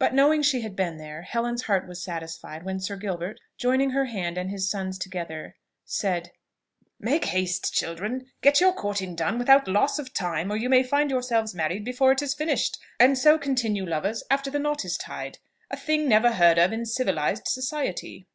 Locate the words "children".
7.72-8.26